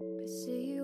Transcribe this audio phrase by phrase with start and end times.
[0.00, 0.77] I see you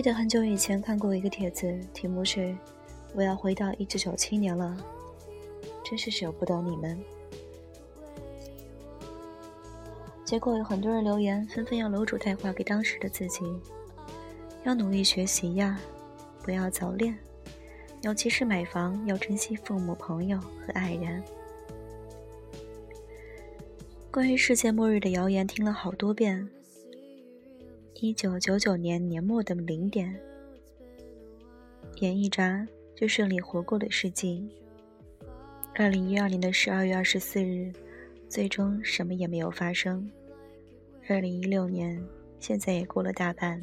[0.00, 2.56] 记得很久以前看过一个帖子，题目是
[3.12, 4.74] “我要回到一九九七年了”，
[5.84, 6.98] 真是舍不得你们。
[10.24, 13.44] 结果有很多人留言，纷纷要楼主带话给当时的自己：
[14.64, 15.78] 要努力学习呀，
[16.42, 17.14] 不要早恋，
[18.00, 21.22] 要及时买房，要珍惜父母、朋友和爱人。
[24.10, 26.48] 关于世界末日的谣言听了好多遍。
[28.02, 30.18] 一九九九年年末的零点，
[31.96, 34.48] 眼一眨就顺利活过了世纪。
[35.74, 37.70] 二零一二年的十二月二十四日，
[38.26, 40.10] 最终什么也没有发生。
[41.10, 42.02] 二零一六年，
[42.38, 43.60] 现在也过了大半。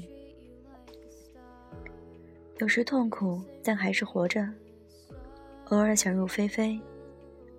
[2.60, 4.48] 有时痛苦，但还是活着。
[5.70, 6.80] 偶尔想入非非，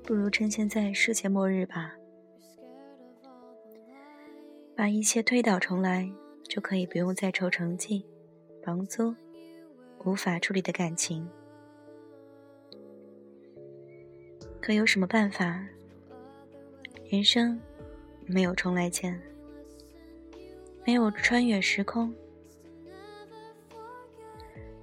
[0.05, 1.92] 不如趁现在世界末日吧，
[4.77, 6.09] 把一切推倒重来。
[6.49, 8.05] 就可以不用再愁成绩、
[8.65, 9.15] 房租、
[10.05, 11.29] 无法处理的感情。
[14.61, 15.65] 可有什么办法？
[17.11, 17.61] 人生
[18.27, 19.21] 没有重来键，
[20.85, 22.13] 没有穿越时空。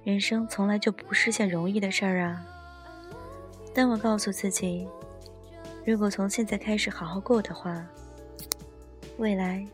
[0.02, 2.46] 人生从来就不是件容易的事儿啊！
[3.74, 4.88] 但我告诉自己，
[5.84, 7.84] 如果从现在开始好好过的话，
[9.18, 9.66] 未来。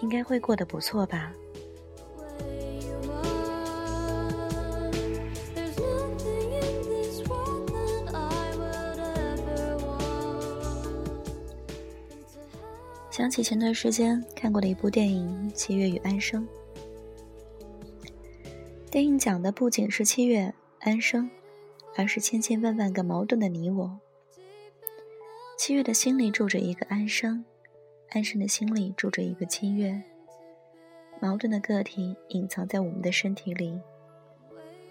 [0.00, 1.32] 应该会过得不错吧。
[13.10, 16.48] 想起前段时间看过的一部电影《七月与安生》，
[18.90, 21.30] 电影讲的不仅是七月、安生，
[21.96, 23.98] 而是千千万万个矛盾的你我。
[25.58, 27.44] 七月的心里住着一个安生。
[28.12, 30.02] 安生的心里住着一个七月，
[31.20, 33.80] 矛盾的个体隐藏在我们的身体里。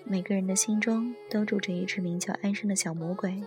[0.06, 3.44] 每个人的心中都住着一只名叫安生的小魔鬼。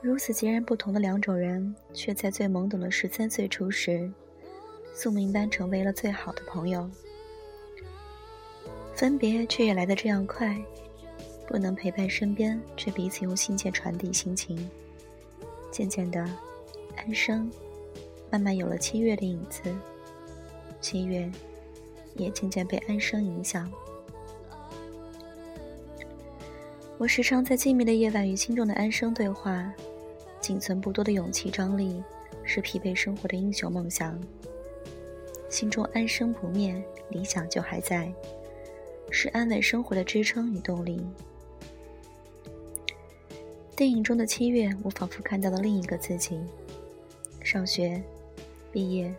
[0.00, 4.10] 如此截然不同的两种人，却在最懵懂的十三岁初时，
[4.94, 6.90] 宿命般成为了最好的朋友。
[8.94, 10.58] 分别却也来得这样快，
[11.46, 14.70] 不能陪伴身边，却彼此用信件传递心情。
[15.70, 16.26] 渐渐的。
[16.96, 17.50] 安生
[18.30, 19.62] 慢慢有了七月的影子，
[20.80, 21.30] 七月
[22.16, 23.70] 也渐渐被安生影响。
[26.96, 29.72] 我时常在静谧的夜晚与心中的安生对话，
[30.40, 32.02] 仅存不多的勇气张力，
[32.44, 34.18] 是疲惫生活的英雄梦想。
[35.50, 36.74] 心中安生不灭，
[37.10, 38.12] 理想就还在，
[39.10, 41.04] 是安稳生活的支撑与动力。
[43.76, 46.40] 电影中的七月，我仿佛看到了另一个自己。
[47.54, 48.02] 上学、
[48.72, 49.14] 毕业、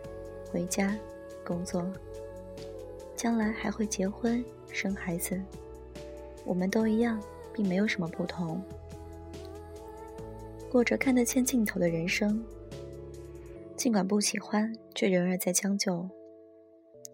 [0.52, 0.94] 回家、
[1.42, 1.90] 工作，
[3.16, 5.40] 将来还会结婚、生孩子，
[6.44, 7.18] 我们都一样，
[7.54, 8.62] 并没有什么不同，
[10.70, 12.44] 过着看得见尽头的人生。
[13.74, 16.06] 尽管不喜欢，却仍然在将就。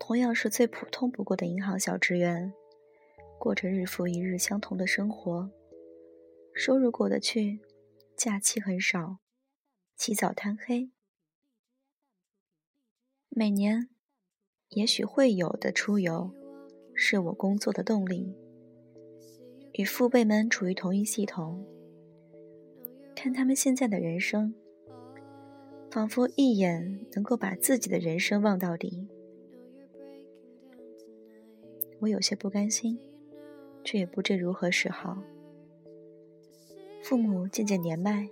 [0.00, 2.52] 同样是最普通不过的银行小职员，
[3.38, 5.48] 过着日复一日相同的生活，
[6.52, 7.60] 收入过得去，
[8.16, 9.18] 假期很少，
[9.96, 10.90] 起早贪黑。
[13.34, 13.88] 每年，
[14.69, 16.31] 也许会有的出游，
[16.94, 18.37] 是我工作的动力。
[19.72, 21.65] 与父辈们处于同一系统，
[23.16, 24.54] 看他们现在的人生，
[25.91, 29.09] 仿佛一眼能够把自己的人生望到底。
[32.00, 32.99] 我有些不甘心，
[33.82, 35.23] 却也不知如何是好。
[37.02, 38.28] 父母渐渐年迈，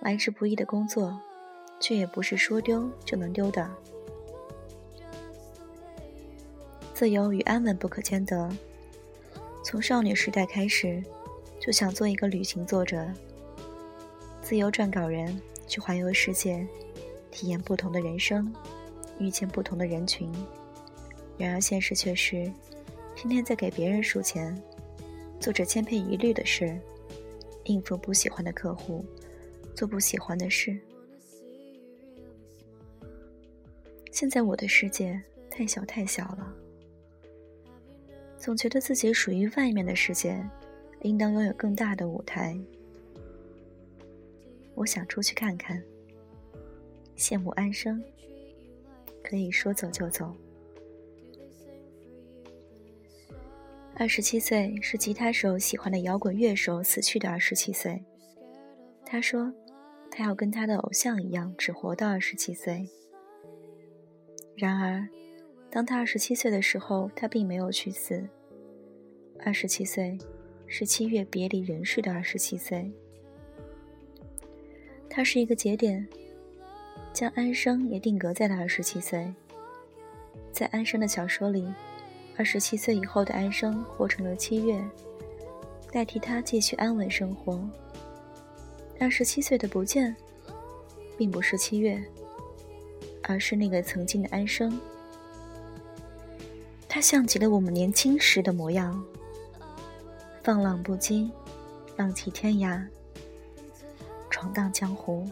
[0.00, 1.18] 来之不易的工作，
[1.80, 3.68] 却也不是说丢就能丢的。
[6.94, 8.48] 自由与安稳不可兼得。
[9.64, 11.02] 从少女时代开始，
[11.60, 13.04] 就想做一个旅行作者，
[14.40, 15.36] 自由撰稿人，
[15.66, 16.64] 去环游世界，
[17.32, 18.54] 体验不同的人生，
[19.18, 20.32] 遇见不同的人群。
[21.36, 22.48] 然而现实却是，
[23.16, 24.56] 天天在给别人数钱，
[25.40, 26.78] 做着千篇一律的事，
[27.64, 29.04] 应付不喜欢的客户，
[29.74, 30.78] 做不喜欢的事。
[34.12, 35.20] 现在我的世界
[35.50, 36.54] 太小太小了。
[38.44, 40.38] 总觉得自己属于外面的世界，
[41.00, 42.54] 应当拥有更大的舞台。
[44.74, 45.82] 我想出去看看，
[47.16, 48.04] 羡慕安生，
[49.22, 50.30] 可以说走就走。
[53.94, 58.04] 二十七岁是吉他手喜欢的摇滚乐手死去的二十七岁。
[59.06, 59.50] 他说，
[60.10, 62.86] 他要跟他的偶像一样，只活到二十七岁。
[64.54, 65.08] 然而，
[65.74, 68.24] 当他二十七岁的时候，他并没有去死。
[69.40, 70.16] 二十七岁
[70.68, 72.88] 是七月别离人世的二十七岁。
[75.10, 76.06] 他是一个节点，
[77.12, 79.34] 将安生也定格在了二十七岁。
[80.52, 81.66] 在安生的小说里。
[82.36, 84.80] 二十七岁以后的安生活成了七月，
[85.92, 87.68] 代替他继续安稳生活。
[88.98, 90.14] 二十七岁的不见，
[91.16, 92.00] 并不是七月，
[93.22, 94.80] 而是那个曾经的安生。
[96.94, 99.04] 他像极了我们年轻时的模样，
[100.44, 101.28] 放浪不羁，
[101.96, 102.86] 浪迹天涯，
[104.30, 105.28] 闯荡江湖。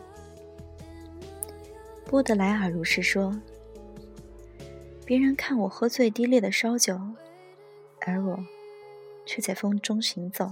[2.04, 3.40] 波德莱尔如是说。
[5.06, 6.98] 别人看我喝醉低劣的烧酒，
[8.06, 8.44] 而我
[9.24, 10.50] 却在风中行走，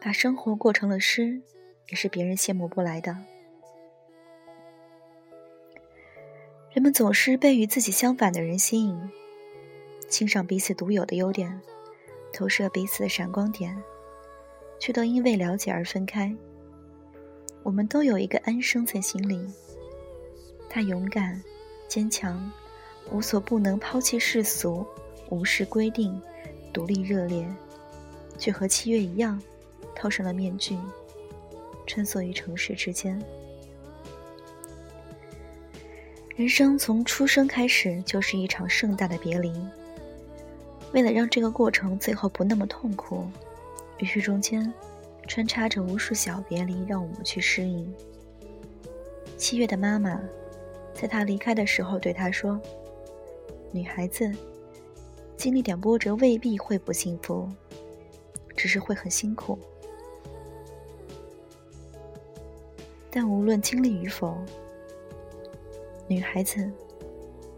[0.00, 1.40] 把生活过成了诗，
[1.90, 3.16] 也是别人羡慕不来的。
[6.72, 8.98] 人们总是被与自己相反的人吸引，
[10.08, 11.60] 欣赏彼此独有的优点，
[12.32, 13.76] 投射彼此的闪光点，
[14.78, 16.34] 却都因为了解而分开。
[17.62, 19.46] 我们都有一个安生在心里，
[20.68, 21.40] 他勇敢。
[21.88, 22.50] 坚强，
[23.10, 24.86] 无所不能，抛弃世俗，
[25.28, 26.18] 无视规定，
[26.72, 27.46] 独立热烈，
[28.38, 29.38] 却和七月一样，
[29.94, 30.78] 套上了面具，
[31.86, 33.22] 穿梭于城市之间。
[36.42, 39.52] 人生从出生开始就是一场盛大的别离。
[40.92, 43.28] 为了让这个过程最后不那么痛苦，
[43.98, 44.74] 于是中间
[45.28, 47.94] 穿插着无数小别离，让我们去适应。
[49.36, 50.20] 七月的妈妈。
[50.92, 52.60] 在她离开的时候，对她说
[53.70, 54.28] ：“女孩子
[55.36, 57.48] 经历点波折未必会不幸福，
[58.56, 59.56] 只是会很辛苦。
[63.12, 64.36] 但无论经历与否，
[66.12, 66.70] 女孩子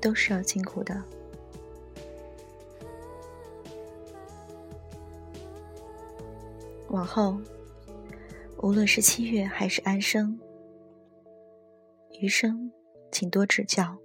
[0.01, 1.03] 都是要辛苦的。
[6.89, 7.37] 往后，
[8.59, 10.39] 无论是七月还是安生，
[12.21, 12.71] 余生。”
[13.11, 13.97] 请多指教。